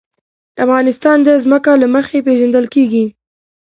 افغانستان 0.65 1.17
د 1.23 1.27
ځمکه 1.43 1.71
له 1.81 1.87
مخې 1.95 2.19
پېژندل 2.27 2.65
کېږي. 2.73 3.05